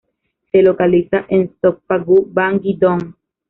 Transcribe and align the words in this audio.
Se 0.51 0.63
localiza 0.63 1.21
en 1.37 1.45
Songpa-gu, 1.61 2.19
Bangi-dong. 2.39 3.07